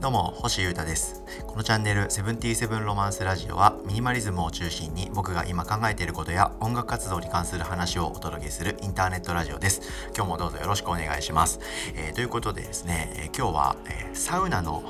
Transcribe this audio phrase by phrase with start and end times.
[0.00, 1.22] どうも星優太です。
[1.46, 9.82] このチャンネル「セブンティーセブンロマンスラジオ」はミニマリズムを中心に僕が今考えていることや音楽活動に関する話をお届けするインターネットラジオです。
[10.16, 11.60] 今日もどうぞよろしくお願いします、
[11.94, 14.82] えー、ということでですね、えー、今日は、えー、サウナの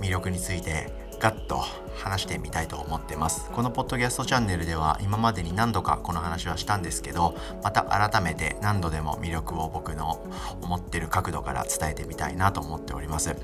[0.00, 0.90] 魅力について
[1.20, 1.64] ガッと
[1.98, 3.50] 話してみたいと思ってます。
[3.50, 10.24] このポッドキャストチャンネルでは今までに何度かこの話はしたんですけどまた改めて何度でも魅力を僕の
[10.62, 13.36] 思ってる角度から伝えてみたいなと思っております。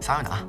[0.00, 0.46] サウナ？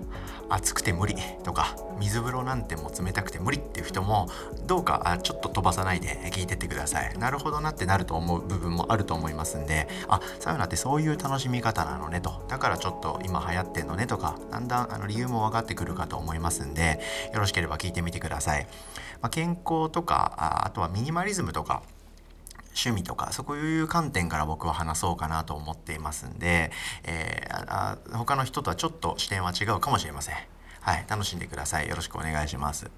[0.50, 4.28] 暑くて無理とか水風呂なんてもう冷たくて無理っていう人も
[4.68, 7.18] どうかあちょっと飛ばさないで聞いてってください。
[7.18, 12.44] なるほどなってなると思う部分もあると思いますんであサウナってそういう楽しみ方なのねと。
[12.50, 17.00] だからちょっと今流行ってんのねとかだんだんあの理由も分かってくるかと思いますんで
[17.34, 18.68] よろしければ聞いてみてください、
[19.22, 21.82] まあ、健康とかああとはミニマリズムとか
[22.76, 26.72] 趣味とかそういう観点から僕は話そうかなと思っていますんで、
[27.04, 30.36] えー、あ他の人とはちょっと視点は違うかもしれません。
[30.82, 31.88] はい、楽しんでください。
[31.88, 32.90] よろしくお願いします。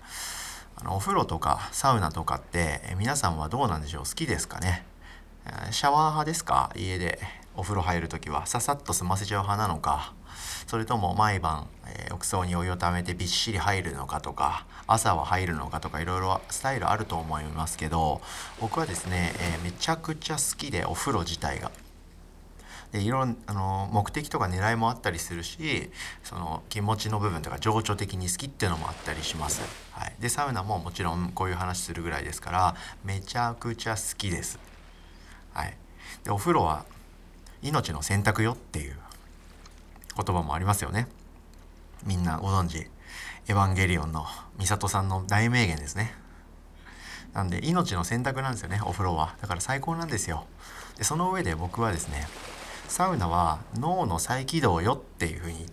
[0.77, 4.03] あのお風呂とかサウナとかって、え皆さんはどうなんでしょう？
[4.03, 4.85] 好きですかね？
[5.71, 6.71] シャワー派ですか？
[6.75, 7.19] 家で
[7.55, 10.13] お風呂入る時はささっと済ませちゃう派なのか？
[10.67, 18.21] それとも毎晩、えー、浴槽にお湯をためてびっしり入るのかとか朝は入るのかとかいろいろスタイルあると思いますけど
[18.59, 21.71] 僕はですね、えー、めちゃくちゃ好きでお風呂自体が。
[22.91, 25.89] でいろんあの目的とか狙いもあったりするし
[26.23, 34.59] その気持ちの部分とか情緒的に好きっていうのもあったりします、はい、でサウナももちろんこういう話するぐらいですからめちゃくちゃ好きです、
[35.53, 35.73] はい、
[36.23, 36.85] でお風呂は
[37.61, 38.95] 命の選択よっていう。
[40.15, 41.07] 言葉もありますよね。
[42.05, 42.77] みんなご存知
[43.47, 44.25] エヴァンゲリオンの
[44.57, 46.13] 美里さんの大名言ですね。
[47.33, 49.35] なんで命の選択なんですよねお風呂は。
[49.41, 50.45] だから最高なんですよ。
[50.97, 52.27] でその上で僕はですね
[52.87, 55.65] サウナは脳の再起動よっていうふうに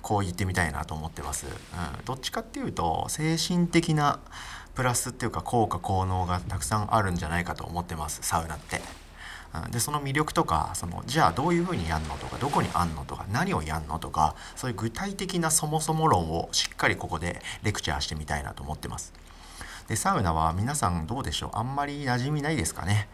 [0.00, 1.52] こう言ってみたいなと思ってます、うん、
[2.04, 4.20] どっちかっていうと精神的な
[4.74, 8.80] プラスっていうか効果効能がたくさんあるんじゃないかと思ってますサウナって。
[9.70, 19.12] でその魅力とかそのじゃあどういうふうにやんのとかどこにあんのとか何をやんのとかそういう具体的なそもそも論をしっかりここでレクチャーしてみたいなと思ってます。
[19.88, 21.50] でサウナは皆さんどうでしょう？
[21.54, 23.08] あんまり馴染みないですかね？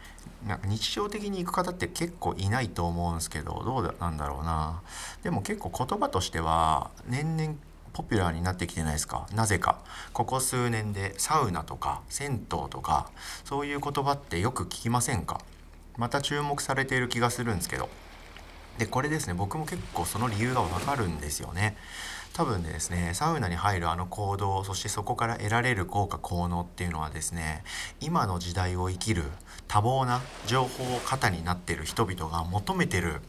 [0.47, 4.81] なんか日常的に行く方って結構いないと思うんですけどどうなんだろうな。
[5.23, 7.55] でも結構言葉としては年々
[7.93, 9.27] ポピュラーになってきてないですか？
[9.35, 9.81] なぜか。
[10.15, 13.11] ここ数年でサウナとか銭湯とか
[13.45, 15.43] そういう言葉ってよく聞きませんか？
[15.97, 17.89] また注目されている気がするんですけど。
[18.79, 19.35] でこれですね。
[19.35, 21.77] 僕も結構その理由がわかるんですよね。
[22.33, 27.63] 多分ですねサウナに入るあの行動そしてそこから得られる効果効能っていうのはですね
[28.01, 29.25] 今の時代を生きる
[29.69, 33.21] 多忙な情報過多になってる人々が求めてる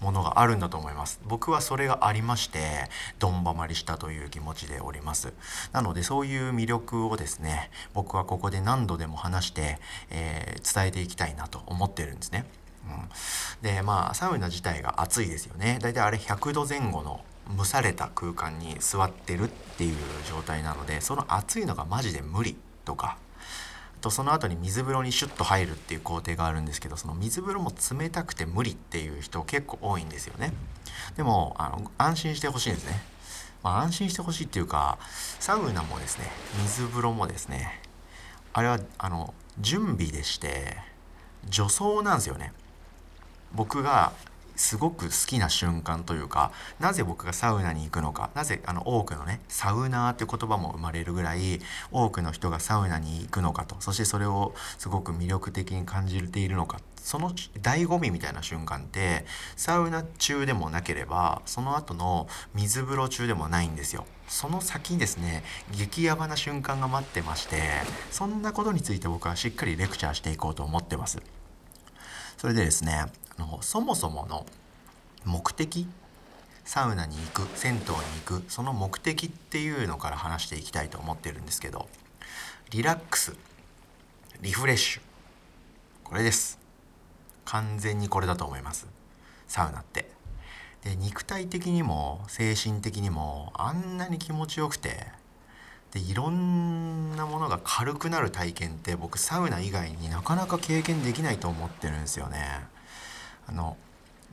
[0.00, 1.20] ものがあるんだと思います。
[1.24, 2.88] 僕はそれがありまして
[3.18, 5.32] どんばまりしたという気持ちでおります。
[5.72, 9.78] なのでそういう魅力をですね僕はここで何度でも話して、
[10.10, 12.44] えー、伝えていきたいなと思ってるんですね、
[12.86, 15.78] うん、でまあサウナ自体が暑いですよね。
[15.80, 17.24] だいたいあれ100度前後の
[17.56, 19.96] 蒸された空間に座ってるっていう
[20.28, 23.18] 状態なのでその暑いのがマジで無理とか
[24.02, 30.52] とその後に水風呂にシュッと入るっていう工程があるんですけどその水風呂も冷たくて無理っていう人結構多いんですよね。
[31.16, 33.00] でもあの安心してほしいんですね、
[33.62, 34.98] まあ、安心してほしいっていうか
[35.40, 36.26] サウナもですね
[36.62, 37.80] 水風呂もですね
[38.52, 40.76] あれはあの準備でして
[41.50, 42.52] 助走なんですよね。
[43.54, 44.12] 僕が
[44.62, 51.58] すごく好きな瞬間というかなぜ僕がサウナに行くのかなぜあの多くのねサウナーって言葉も生まれるぐらい
[51.90, 64.06] 多くの人がサウナに行くのかとそしてそれをすごく魅力的に感じているのかその醍醐味みたいな瞬間ってサウナ中でもなければその後の水風呂中でもないんですよ。
[64.28, 65.42] その先にですね
[65.76, 67.58] 激ヤバな瞬間が待ってまして
[68.12, 71.20] そんなことについて僕はしっかりレクチャーしていこうと思ってます。
[72.42, 73.04] それでですね
[73.38, 74.44] あのそもそもの
[75.24, 75.86] 目的
[76.64, 81.86] サウナに行く銭湯に行くその目的っていうのから話していきたいと思ってるんですけど
[82.72, 83.36] リラックス
[84.40, 85.02] リフレッシュ
[86.02, 86.58] これです。
[87.44, 88.88] 完全にこれだと思います。
[89.46, 90.10] サウナって。
[90.82, 95.06] で肉体的にも精神的にもあんなに気持ちよくて
[95.92, 102.64] でいろんなものが軽くなる体験って僕サウナ以外になかなか経験できないと思ってるんですよね。
[103.46, 103.76] あの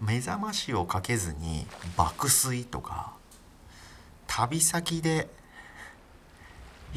[0.01, 1.67] 目覚ましをかけずに
[1.97, 3.11] 爆睡とか
[4.27, 5.27] 旅先で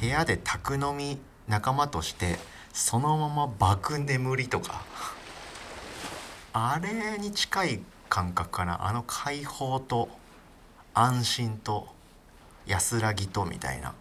[0.01, 1.19] 部屋で宅飲み
[1.49, 2.39] 仲間として
[2.73, 4.85] そのまま爆眠りとか
[6.53, 8.87] あれに近い感覚かな。
[8.87, 10.09] あの解放と
[10.95, 11.89] 安心と
[12.67, 13.95] 安らぎとみたいな。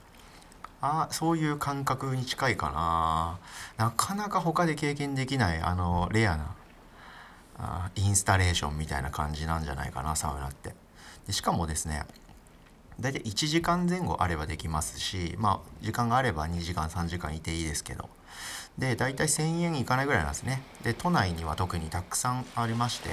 [0.81, 3.85] あそういう感覚に近いかな。
[3.85, 6.55] なかなか他で経験できないあのレアな
[7.59, 10.73] あインスタレーションみたいな感じなんじゃないかなサウナって。
[11.27, 12.03] でしかもですね
[12.99, 18.09] 大体1時間前後あればできますしまあ時間があれば2時間3時間いていいですけど。
[18.77, 20.63] で大体1000円いかないぐらいなんですね。
[20.83, 23.09] で都内には特にたくさんありまして、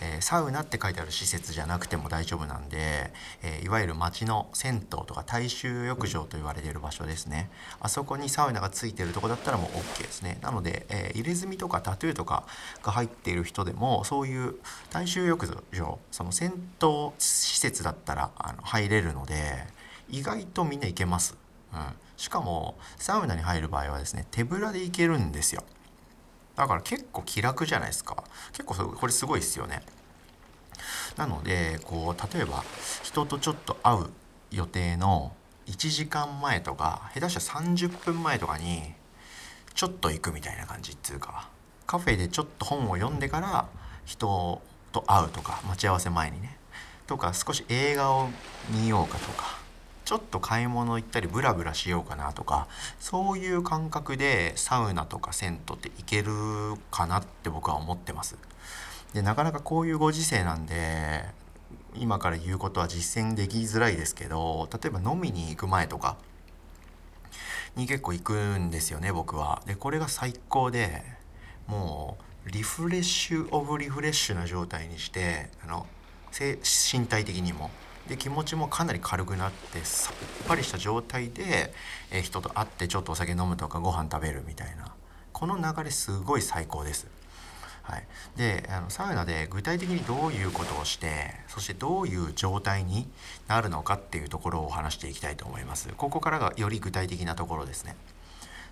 [0.00, 3.12] えー、サウナって書いてある施設じゃなくても大丈夫なんで、
[3.42, 7.50] えー、いわゆる町の銭湯とか大衆浴場と言われている場所ですね。
[7.80, 10.38] あそこにサウナがついてるとこだったらもう OK ですね。
[10.40, 12.44] なので、えー、入れ墨とかタトゥーとか
[12.82, 14.54] が入っている人でもそういう
[14.90, 19.66] 大衆浴場その銭湯施設だったらあの入れるので
[20.08, 21.36] 意外とみんな行けます、
[21.76, 21.82] うん。
[22.16, 25.62] しかもサウナに入る場合はですね手ぶらで行けるんですよ。
[26.56, 28.24] だから結構気楽じゃないですか。
[28.52, 29.82] 結構これすごいですよね。
[31.16, 32.64] なのでこう例えば
[33.02, 34.06] 人とちょっと会う
[34.50, 35.32] 予定の
[35.66, 38.94] 1時間前とか下手したら30分前とかに
[39.74, 41.48] ちょっと行くみたいな感じっていうか
[41.86, 43.66] カフェでちょっと本を読んでから
[44.04, 44.62] 人
[44.92, 46.56] と会うとか待ち合わせ前にね。
[47.06, 48.28] とか少し映画を
[48.70, 49.65] 見ようかとか
[50.06, 52.68] ちょっと買い物行ったりブラブラしようかなとか
[53.00, 56.32] そういう感覚でサウナとか銭湯って行ける
[56.92, 58.38] かなって僕は思ってます。
[59.14, 61.24] でなかなかこういうご時世なんで
[61.96, 66.16] 今から言うことは実践できづらいですけど例えば飲みに行く前とか
[67.74, 69.60] に結構行くんですよね僕は。
[69.66, 71.02] でこれが最高で
[71.66, 72.16] も
[72.46, 75.84] うリフレッシュオブリフレッシュな状態にしてあの
[76.38, 77.72] 身体的にも
[78.08, 81.72] で気持ちもかなり軽くなってさっぱりした状態で、
[82.10, 84.92] えー、人と会ってちょっとお酒飲むとかご飯食べるみたいな
[85.32, 87.06] この流れすごい最高です。
[87.82, 88.04] はい、
[88.36, 93.06] であのサウナで具体的にどういうことをしてそしてどういう状態に
[93.46, 95.88] なるのかっていうところを話していきたいと思います。
[95.96, 97.94] ここからがより具体的なところですね。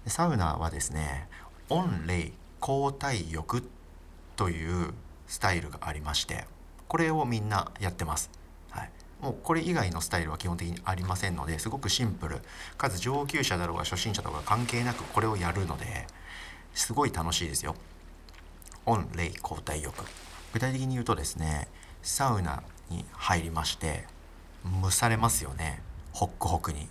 [0.04, 1.28] でサウナはですね
[1.68, 3.62] 温冷交代浴
[4.34, 4.92] という
[5.28, 6.44] スタイルがありまして
[6.88, 8.43] これをみんなやってます。
[9.24, 12.42] もうこれ以外のスタイルは基本的にありませんのですごくシンプル。
[12.76, 16.06] かつ上級者だろうが初心者とか関係なくこれをやるので
[16.74, 17.74] すごい楽しいですよ。
[18.84, 19.98] オン・レイ交代浴
[20.52, 21.68] 具体的に言うとですね
[22.02, 24.04] サウナに入りまして
[24.82, 25.80] 蒸されますよね。
[26.12, 26.86] ホックホクに。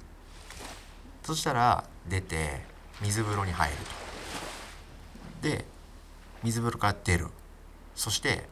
[1.22, 2.64] そしたら出て
[3.00, 3.78] 水風呂に入る
[5.42, 5.48] と。
[5.48, 5.66] で
[6.42, 7.28] 水風呂から出る。
[7.94, 8.50] そして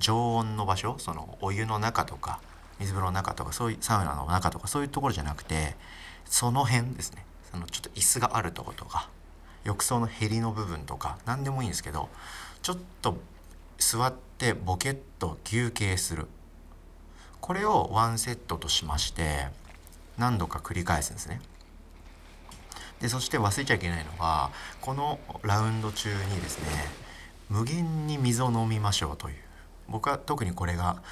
[0.00, 2.40] 常温の場所そのお湯の中とか
[2.78, 5.76] 水風呂の中とかそういうサウナの中とかそういうところじゃなくて
[6.24, 7.24] その辺ですね。
[7.50, 9.08] そのちょっと椅子があるとことか
[9.64, 12.08] 浴槽のへりの部分とか何でもいいんですけど
[12.62, 13.16] ちょっと
[13.78, 16.26] 座ってボケっと休憩する。
[17.40, 19.48] これをワンセットとしまして
[20.16, 21.40] 何度か繰り返すんですね。
[23.00, 24.50] でそして忘れちゃいけないのが
[24.80, 26.68] このラウンド中にですね
[27.50, 29.36] 無限に水を飲みましょうという。
[29.88, 31.02] 僕は特にこれが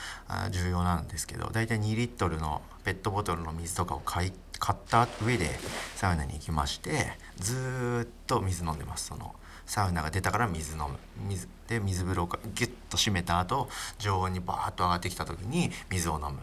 [0.51, 5.51] 重要なんですけど大体2リットルのペットボトルの水とかを買い買った上で
[5.97, 9.07] サウナに行きましてずっと水飲んでます。
[9.07, 9.35] その
[9.67, 10.99] サウナが出たから水飲む。
[11.29, 16.41] 水で水風呂がギュッと閉めた後常温にバーッと上がってきた時に水を飲む。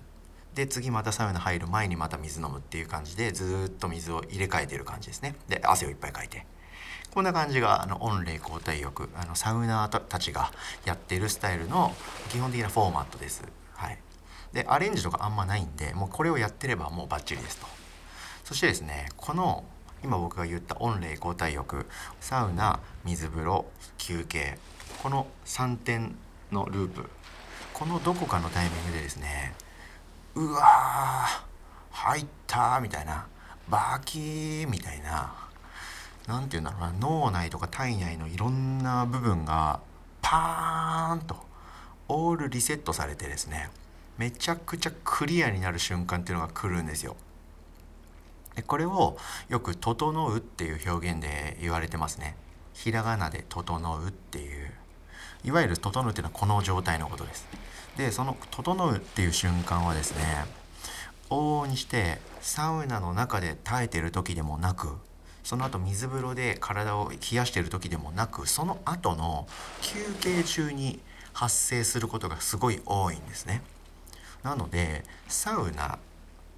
[0.53, 5.35] で次またサウナ入る前にまた水飲むっていう感じでずっと水を入れ替えてる感じですね。
[5.47, 6.45] で汗をいっぱいかいて。
[7.13, 10.51] こんな感じがあの温冷交代浴あのサウナーたちが
[10.85, 11.93] やってるスタイルの
[12.29, 13.43] 基本的なフォーマットです。
[13.73, 13.97] はい、
[14.53, 17.67] でアレンジとかあんまないんでもうこれをやってればもうバッチリですと。
[18.43, 19.63] そしてですねこの
[20.03, 21.85] 今僕が言った温冷交代浴
[22.19, 23.65] サウナ水風呂
[23.97, 24.57] 休憩
[25.03, 26.15] この3点
[26.51, 27.09] のループ
[27.73, 29.53] このどこかのタイミングでですね
[30.35, 31.49] うわー
[31.91, 33.27] 入ったみたいな
[33.69, 35.48] バキーみたいな
[36.29, 39.79] 何て言うんだろうな脳内とか体内のいろんな部分が
[40.21, 41.35] パーンと
[42.07, 43.71] オールリセットされてですね
[44.19, 47.15] めちゃくちゃクリアになる瞬間っていうのが来るんですよ。
[48.55, 49.17] でこれを
[49.47, 52.35] よく「整う」っていう表現で言われてますね。
[52.73, 54.71] ひらがなで「整う」っていう
[55.45, 57.47] いわゆる「整う」っていうのはこの状態のことです。
[57.97, 60.45] でその「整う」っていう瞬間はですね
[61.29, 64.97] 往々にしてサウナの中で耐えてる時でもなく
[65.43, 69.47] その後水風呂で体を冷やしている時でもなくその後の
[69.81, 70.99] 休憩中に
[71.33, 73.61] 発生することがすごい多いんですね。
[74.43, 75.99] なのでサウナ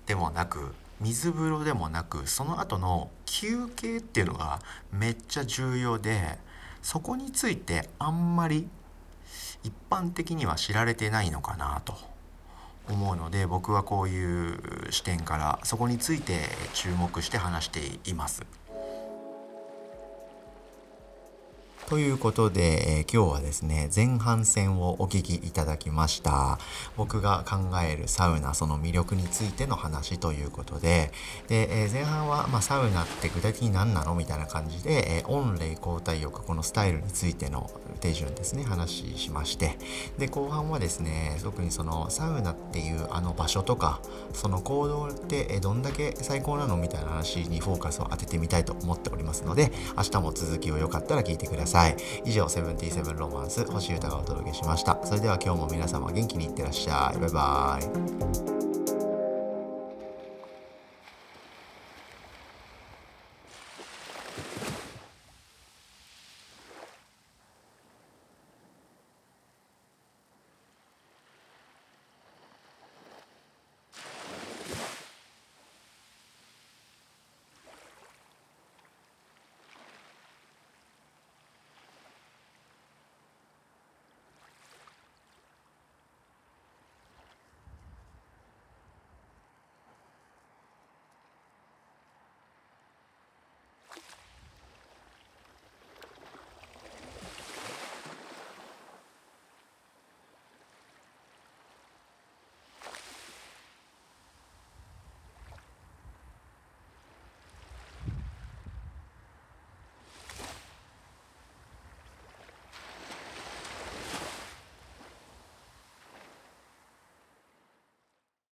[0.05, 4.59] でもなく水風呂でもなくその後の休憩っていうのが
[4.91, 6.37] めっちゃ重要で
[6.83, 8.67] そこについてあんまり
[9.63, 11.95] 一般的には知られてないのかなと
[12.89, 16.41] 思うので僕はこういう視点からそこについて
[16.73, 18.43] 注目して話しています。
[21.91, 26.57] ということで、えー、今日はですね前半戦をお聞きいただきました。
[26.95, 31.11] 僕が考えるサウナその魅力についての話ということで。
[31.49, 37.69] で、えー、前半は、まあ、サウナって具体的に何なのみたいな感じで、えー、温冷交代浴このスタイルについての
[37.99, 39.77] 手順ですね話しまして。
[40.17, 43.99] で後半はですね特にそのサウナっていうあの場所とか
[44.31, 51.80] その行動ってどんだけ最高なのみたいな話にフォーカスを当ててみたいと思っておりますので明日も続きをよかったら聞いてください。
[51.81, 51.95] さい。
[52.25, 54.99] 以上セブンティーセブンロマンス星歌がお届けしました。
[55.03, 57.19] それでは今日も皆様元気にいってらっしゃい。
[57.19, 58.70] バイバーイ。